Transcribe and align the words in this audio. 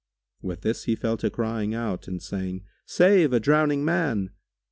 With 0.41 0.61
this 0.61 0.85
he 0.85 0.95
fell 0.95 1.15
to 1.17 1.29
crying 1.29 1.75
out 1.75 2.07
and 2.07 2.23
saying, 2.23 2.63
"Save 2.87 3.33
a 3.33 3.39
drowning 3.39 3.85
man!" 3.85 4.31